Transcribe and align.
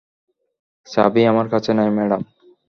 চাবি 0.87 1.21
আমার 1.25 1.47
কাছে 1.49 1.71
নেই, 1.73 1.89
ম্যাডাম। 1.97 2.21